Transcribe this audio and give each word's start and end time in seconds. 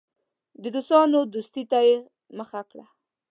د 0.61 0.63
روسانو 0.75 1.19
دوستۍ 1.33 1.63
ته 1.71 1.77
یې 1.87 1.95
مخه 2.37 2.61
کړه. 2.69 2.85